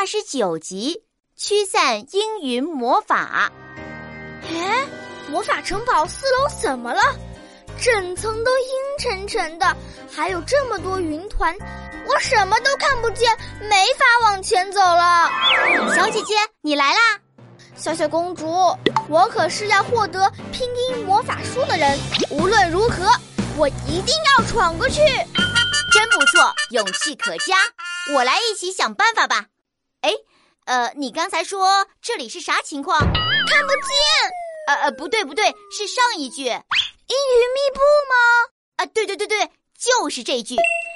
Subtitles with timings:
[0.00, 1.04] 二十九集
[1.36, 3.52] 驱散阴云魔法。
[4.48, 4.86] 哎，
[5.28, 7.02] 魔法城堡四楼怎么了？
[7.78, 8.64] 整层都阴
[8.98, 9.76] 沉沉的，
[10.10, 11.54] 还有这么多云团，
[12.06, 13.30] 我什么都看不见，
[13.68, 15.28] 没法往前走了。
[15.94, 17.20] 小姐姐，你来啦！
[17.76, 18.74] 小小公主，
[19.06, 21.98] 我可是要获得拼音魔法书的人，
[22.30, 23.04] 无论如何，
[23.58, 25.02] 我一定要闯过去。
[25.92, 27.58] 真不错，勇气可嘉。
[28.14, 29.44] 我来一起想办法吧。
[30.70, 32.96] 哎，呃，你刚才说这里是啥情况？
[33.00, 33.10] 看
[33.66, 33.90] 不见。
[34.68, 35.46] 呃呃，不对不对，
[35.76, 36.42] 是上一句。
[36.44, 38.14] 阴云密布吗？
[38.76, 40.54] 啊，对对对对，就是这句，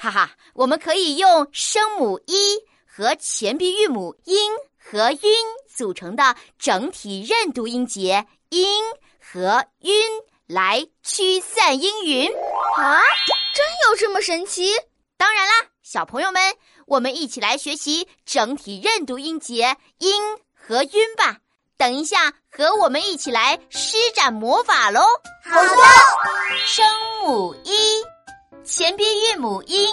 [0.00, 5.18] 哈哈，我们可以用声母一和前鼻韵母音和晕
[5.68, 8.80] 组成的整体认读音节音
[9.20, 9.92] 和晕
[10.46, 12.28] 来驱散阴云
[12.76, 13.02] 啊！
[13.52, 14.70] 真有这么神奇？
[15.16, 16.40] 当然啦，小朋友们，
[16.86, 20.14] 我们一起来学习整体认读音节音
[20.54, 21.38] 和晕吧。
[21.76, 25.00] 等一下，和我们一起来施展魔法喽！
[25.44, 25.68] 好的，
[26.64, 26.86] 声
[27.22, 27.70] 母一，
[28.64, 29.92] 前鼻韵母音，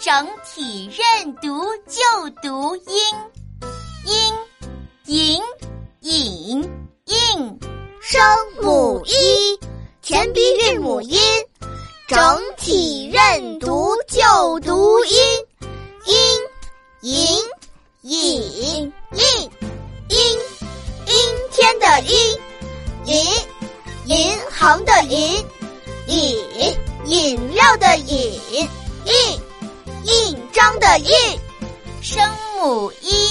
[0.00, 2.92] 整体认读就读音，
[4.04, 4.34] 音，
[5.06, 5.42] 银，
[6.00, 6.70] 引，
[7.06, 7.58] 印。
[8.02, 8.20] 声
[8.60, 9.58] 母一，
[10.02, 11.18] 前鼻韵母音，
[12.06, 12.18] 整
[12.56, 12.97] 体
[21.98, 22.38] 的阴，
[23.06, 23.26] 银，
[24.04, 25.44] 银行的银，
[26.06, 28.40] 饮，饮料的饮，
[29.04, 29.40] 印，
[30.04, 31.12] 印章的印，
[32.00, 32.22] 声
[32.56, 33.28] 母一，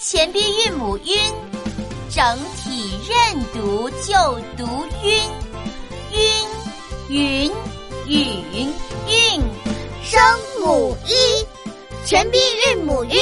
[0.00, 1.16] 前鼻韵母晕，
[2.10, 4.14] 整体认读就
[4.56, 5.22] 读晕，
[7.08, 7.52] 晕，
[8.06, 8.74] 云，允，
[9.06, 9.40] 韵，
[10.02, 10.20] 声
[10.60, 11.46] 母一，
[12.04, 13.20] 前鼻韵母晕，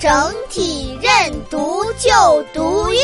[0.00, 3.00] 整体认读就读晕。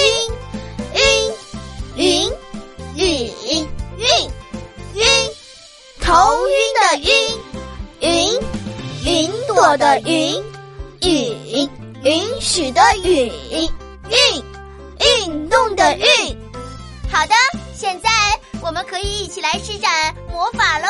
[9.61, 10.43] 我的云，
[11.03, 11.69] 允，
[12.03, 13.31] 允许的允，
[14.09, 14.43] 运，
[15.27, 16.07] 运动的运。
[17.13, 17.35] 好的，
[17.77, 18.09] 现在
[18.63, 20.87] 我们可以一起来施展魔法喽。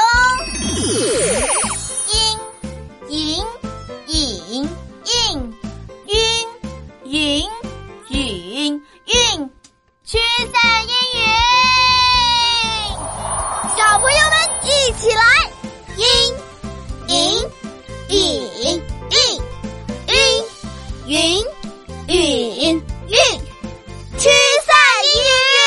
[23.10, 23.19] 云，
[24.21, 24.31] 驱
[24.65, 24.72] 散
[25.04, 25.59] 阴云。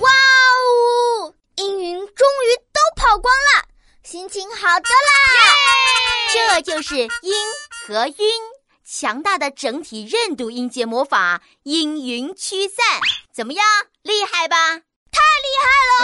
[0.00, 3.62] 哇哦，阴云终于都跑光了，
[4.02, 5.54] 心情好多啦！
[6.32, 7.08] 这就是阴
[7.86, 8.16] 和晕
[8.84, 13.00] 强大的整体认读音节魔法，阴云驱散，
[13.32, 13.64] 怎么样？
[14.02, 14.56] 厉害吧？
[15.12, 16.02] 太厉害了！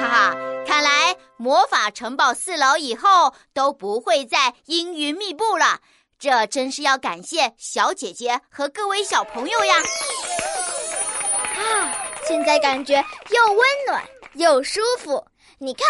[0.00, 1.16] 哈哈，看来。
[1.38, 5.80] 魔法城堡四楼以后都不会再阴云密布了，
[6.18, 9.76] 这真是要感谢小姐姐和各位小朋友呀！
[11.56, 11.92] 啊，
[12.26, 14.02] 现在感觉又温暖
[14.34, 15.26] 又舒服。
[15.58, 15.86] 你看，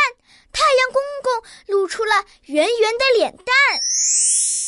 [0.53, 3.55] 太阳公公露出了圆圆的脸蛋，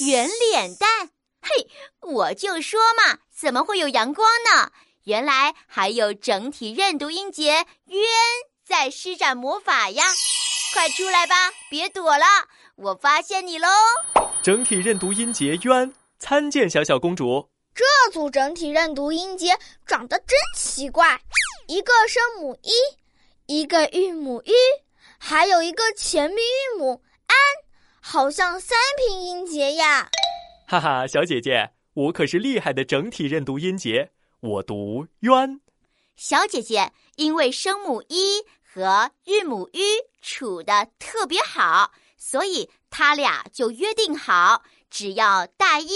[0.06, 1.10] 圆脸蛋。
[1.40, 1.68] 嘿，
[2.00, 4.70] 我就说嘛，怎么会有阳光呢？
[5.04, 8.02] 原来还有整体认读音节“冤”
[8.66, 10.04] 在施展魔法呀！
[10.74, 11.34] 快出来吧，
[11.70, 12.24] 别躲了！
[12.76, 13.68] 我发现你喽！
[14.42, 17.48] 整体认读音节“渊”，参见小小公主。
[17.74, 19.56] 这组整体认读音节
[19.86, 21.20] 长得真奇怪，
[21.66, 22.72] 一个声母一，
[23.46, 24.52] 一个韵母 u，
[25.18, 27.64] 还有一个前鼻韵母 “an”，
[28.00, 30.08] 好像三拼音节呀！
[30.66, 35.60] 哈哈，小姐姐，我可是厉害的整体认读音节，我读“渊”。
[36.14, 38.44] 小姐姐，因为声母一。
[38.70, 39.80] 和韵母 “ü”
[40.20, 45.88] 处的特别好，所以他俩就约定好，只要大一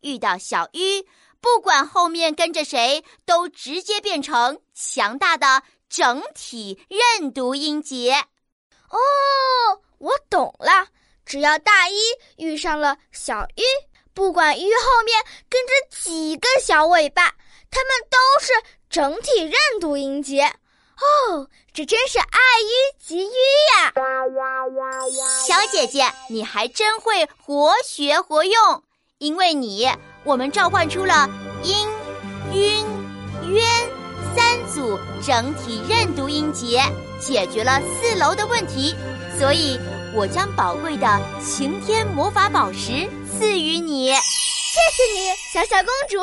[0.00, 1.06] 遇到小 “ü”，
[1.40, 8.14] 不管后面跟着谁，都直接变成强大的整体认读音节。
[8.90, 8.98] 哦，
[9.98, 10.88] 我懂了，
[11.24, 11.94] 只要大一
[12.38, 13.62] 遇上了小 “ü”，
[14.12, 17.36] 不管 “ü” 后面跟着几个小尾巴，
[17.70, 18.52] 它们都是
[18.90, 20.52] 整体认读音节。
[20.98, 23.92] 哦，这真是爱屋及乌呀！
[25.46, 28.82] 小姐姐，你还真会活学活用。
[29.18, 29.88] 因为你，
[30.24, 31.28] 我们召唤出了
[31.62, 31.88] 阴、
[32.52, 32.84] 晕、
[33.48, 33.64] 渊
[34.34, 36.82] 三组整体认读音节，
[37.18, 38.94] 解决了四楼的问题。
[39.38, 39.78] 所以，
[40.14, 41.06] 我将宝贵的
[41.42, 43.08] 晴天魔法宝石
[43.38, 44.12] 赐予你。
[44.76, 46.20] 谢谢你，小小公主。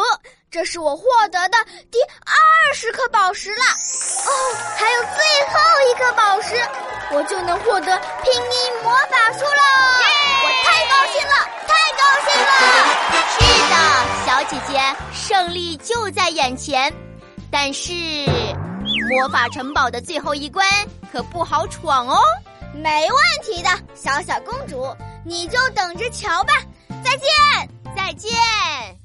[0.51, 1.57] 这是我获得的
[1.89, 3.63] 第二十颗宝石了。
[3.63, 4.29] 哦，
[4.77, 5.17] 还有最
[5.47, 5.59] 后
[5.89, 6.55] 一颗宝石，
[7.11, 9.63] 我就能获得拼音魔法书了。
[10.43, 11.33] 我太高兴了，
[11.67, 12.51] 太高兴了！
[13.33, 13.41] 是
[13.71, 13.75] 的，
[14.27, 14.79] 小姐姐，
[15.11, 16.93] 胜利就在眼前。
[17.49, 17.91] 但是，
[19.09, 20.63] 魔法城堡的最后一关
[21.11, 22.21] 可不好闯哦。
[22.75, 24.95] 没问题的，小小公主，
[25.25, 26.53] 你就等着瞧吧。
[27.03, 27.27] 再见，
[28.05, 29.02] 再见。